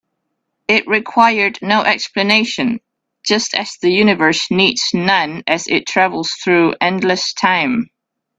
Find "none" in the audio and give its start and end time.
4.95-5.43